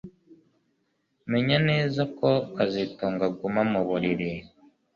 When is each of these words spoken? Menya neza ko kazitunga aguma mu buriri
Menya 1.31 1.57
neza 1.69 2.01
ko 2.17 2.29
kazitunga 2.55 3.23
aguma 3.29 3.61
mu 3.71 3.81
buriri 3.87 4.31